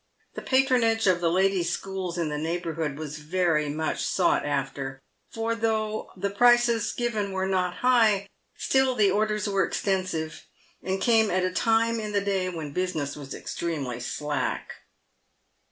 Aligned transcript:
The 0.33 0.41
patronage 0.41 1.05
of 1.05 1.21
the 1.21 1.29
ladies' 1.29 1.69
schools 1.69 2.17
in 2.17 2.29
the 2.29 2.37
neighbourhood 2.39 2.97
was 2.97 3.19
very 3.19 3.69
much 3.69 4.03
sought 4.03 4.43
after, 4.47 4.99
for 5.29 5.51
although 5.51 6.09
the 6.17 6.31
prices 6.31 6.91
given 6.91 7.31
were 7.31 7.45
not 7.45 7.75
high, 7.85 8.25
still 8.57 8.95
the 8.95 9.11
orders 9.11 9.47
were 9.47 9.63
extensive, 9.63 10.47
and 10.81 10.99
came 10.99 11.29
at 11.29 11.45
a 11.45 11.53
time 11.53 11.99
in 11.99 12.13
the 12.13 12.19
day 12.19 12.49
when 12.49 12.73
business 12.73 13.15
was 13.15 13.35
ex 13.35 13.53
tremely 13.55 14.01
slack. 14.01 14.71